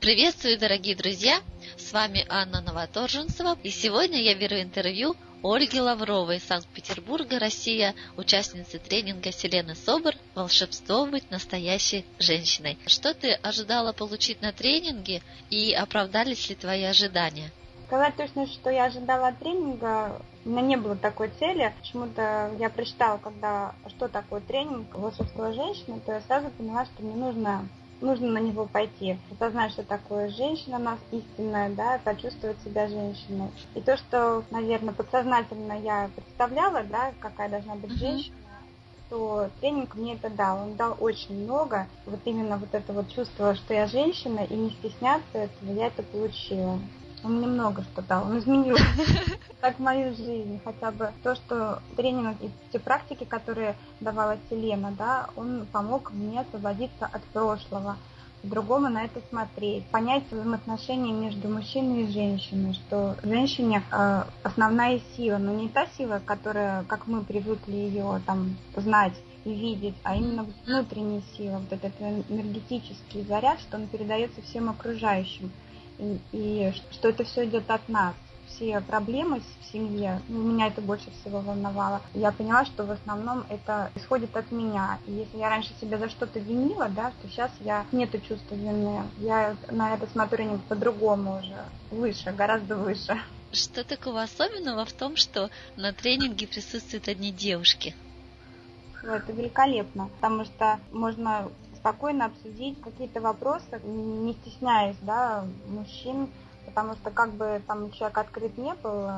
[0.00, 1.40] Приветствую, дорогие друзья!
[1.76, 8.78] С вами Анна Новоторженцева, и сегодня я беру интервью Ольги Лавровой из Санкт-Петербурга, Россия, участницы
[8.78, 12.78] тренинга Селены Собор «Волшебство быть настоящей женщиной».
[12.86, 17.50] Что ты ожидала получить на тренинге и оправдались ли твои ожидания?
[17.86, 21.74] Сказать точно, что я ожидала от тренинга, у меня не было такой цели.
[21.78, 27.16] Почему-то я прочитала, когда что такое тренинг волшебство женщины, то я сразу поняла, что мне
[27.16, 27.68] нужно
[28.00, 33.50] нужно на него пойти, осознать, что такое женщина у нас истинная, да, почувствовать себя женщиной.
[33.74, 38.36] И то, что, наверное, подсознательно я представляла, да, какая должна быть женщина,
[39.08, 40.62] то тренинг мне это дал.
[40.62, 41.88] Он дал очень много.
[42.06, 46.02] Вот именно вот это вот чувство, что я женщина, и не стесняться этого, я это
[46.02, 46.78] получила.
[47.22, 48.24] Он мне много что дал.
[48.24, 48.76] Он изменил
[49.60, 50.60] так мою жизнь.
[50.64, 56.40] Хотя бы то, что тренинг и те практики, которые давала Селена, да, он помог мне
[56.40, 57.96] освободиться от прошлого
[58.42, 65.38] по-другому на это смотреть, понять взаимоотношения между мужчиной и женщиной, что женщине э, основная сила,
[65.38, 70.46] но не та сила, которая, как мы привыкли ее там знать и видеть, а именно
[70.66, 75.50] внутренняя сила, вот этот энергетический заряд, что он передается всем окружающим
[76.00, 78.14] и, и что это все идет от нас.
[78.48, 82.02] Все проблемы в семье, ну, меня это больше всего волновало.
[82.14, 84.98] Я поняла, что в основном это исходит от меня.
[85.06, 89.04] И если я раньше себя за что-то винила, да, то сейчас я нету чувства вины.
[89.18, 93.20] Я на это смотрю по-другому уже, выше, гораздо выше.
[93.52, 97.94] Что такого особенного в том, что на тренинге присутствуют одни девушки?
[99.02, 101.50] Это великолепно, потому что можно
[101.80, 106.28] спокойно обсудить какие-то вопросы, не стесняясь, да, мужчин,
[106.66, 109.08] потому что как бы там человек открыт не был,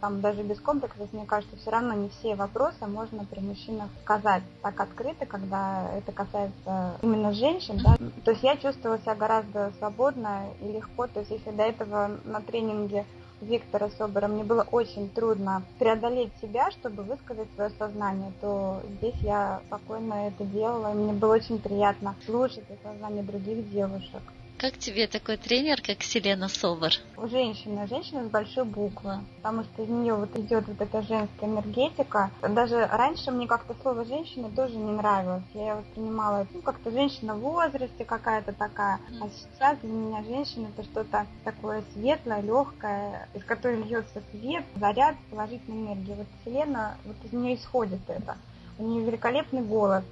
[0.00, 4.42] там даже без комплексов, мне кажется, все равно не все вопросы можно при мужчинах сказать
[4.62, 7.96] так открыто, когда это касается именно женщин, да.
[8.24, 12.40] То есть я чувствовала себя гораздо свободно и легко, то есть если до этого на
[12.40, 13.04] тренинге
[13.40, 19.62] Виктора Собора мне было очень трудно преодолеть себя, чтобы высказать свое сознание, то здесь я
[19.66, 24.22] спокойно это делала, и мне было очень приятно слушать сознание других девушек.
[24.60, 26.92] Как тебе такой тренер, как Селена Совар?
[27.16, 32.30] Женщина, женщина с большой буквы, потому что из нее вот идет вот эта женская энергетика.
[32.42, 35.44] Даже раньше мне как-то слово женщина тоже не нравилось.
[35.54, 39.00] Я воспринимала, ну, как-то женщина в возрасте какая-то такая.
[39.22, 45.16] А сейчас для меня женщина это что-то такое светлое, легкое, из которой льется свет, заряд
[45.30, 46.16] положительной энергии.
[46.16, 48.36] Вот Селена, вот из нее исходит это.
[48.76, 50.04] У нее великолепный голос,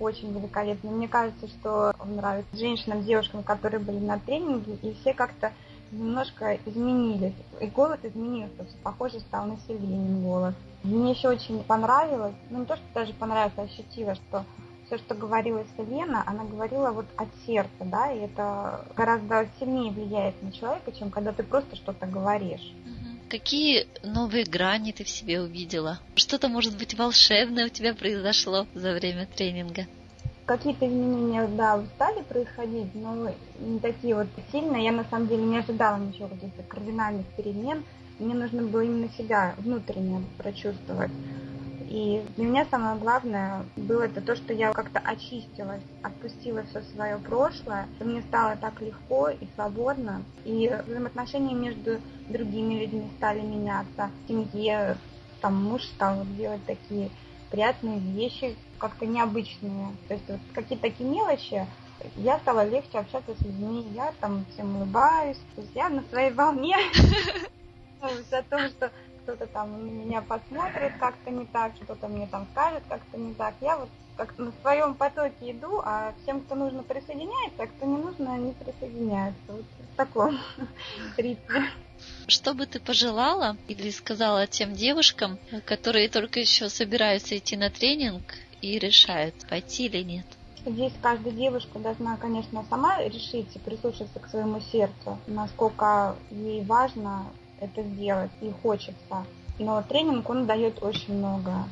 [0.00, 0.90] очень великолепный.
[0.90, 5.52] Мне кажется, что он нравится женщинам, девушкам, которые были на тренинге, и все как-то
[5.90, 7.34] немножко изменились.
[7.60, 9.56] И голос изменился, похоже стал на
[10.22, 10.54] голос.
[10.82, 14.44] Мне еще очень понравилось, ну не то, что даже понравилось, а ощутила, что
[14.86, 20.40] все, что говорила Селена, она говорила вот от сердца, да, и это гораздо сильнее влияет
[20.42, 22.72] на человека, чем когда ты просто что-то говоришь.
[23.28, 26.00] Какие новые грани ты в себе увидела?
[26.14, 29.86] Что-то, может быть, волшебное у тебя произошло за время тренинга?
[30.46, 33.28] Какие-то изменения, да, стали происходить, но
[33.58, 34.84] не такие вот сильные.
[34.84, 37.84] Я, на самом деле, не ожидала ничего, каких-то кардинальных перемен.
[38.20, 41.10] Мне нужно было именно себя внутренне прочувствовать.
[41.88, 47.18] И для меня самое главное было это то, что я как-то очистилась, отпустила все свое
[47.18, 54.10] прошлое, мне стало так легко и свободно, и взаимоотношения между другими людьми стали меняться.
[54.24, 54.96] В семье
[55.40, 57.10] там муж стал делать такие
[57.50, 59.94] приятные вещи, как-то необычные.
[60.08, 61.66] То есть вот какие-то такие мелочи,
[62.16, 66.32] я стала легче общаться с людьми, я там всем улыбаюсь, то есть я на своей
[66.32, 66.76] волне.
[68.00, 68.90] О том, что
[69.26, 73.54] кто-то там на меня посмотрит как-то не так, что-то мне там скажет как-то не так.
[73.60, 77.98] Я вот как на своем потоке иду, а всем, кто нужно, присоединяется, а кто не
[77.98, 79.42] нужно, не присоединяется.
[79.48, 80.38] Вот в таком
[81.16, 81.70] ритме.
[82.28, 88.22] Что бы ты пожелала или сказала тем девушкам, которые только еще собираются идти на тренинг
[88.62, 90.26] и решают, пойти или нет?
[90.64, 97.26] Здесь каждая девушка должна, конечно, сама решить и прислушаться к своему сердцу, насколько ей важно
[97.60, 99.26] это сделать и хочется.
[99.58, 101.64] Но тренинг, он дает очень много.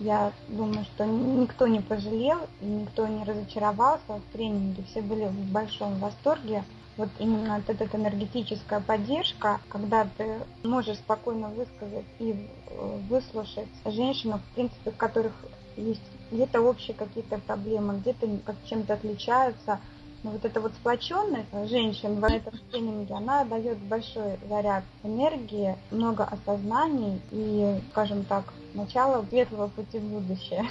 [0.00, 4.84] Я думаю, что никто не пожалел, никто не разочаровался в тренинге.
[4.84, 6.64] Все были в большом восторге.
[6.96, 12.32] Вот именно вот эта энергетическая поддержка, когда ты можешь спокойно высказать и
[12.66, 15.32] э, выслушать женщину, в принципе, у которых
[15.76, 16.02] есть
[16.32, 19.80] где-то общие какие-то проблемы, где-то как чем-то отличаются,
[20.22, 26.24] но вот эта вот сплоченность женщин в этом тренинге, она дает большой заряд энергии, много
[26.24, 30.68] осознаний и, скажем так, начало светлого пути в будущее.